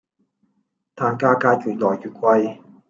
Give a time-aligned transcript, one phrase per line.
[0.95, 2.59] 但價格越來越貴